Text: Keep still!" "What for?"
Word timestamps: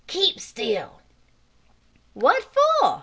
Keep 0.07 0.39
still!" 0.39 0.99
"What 2.15 2.43
for?" 2.81 2.99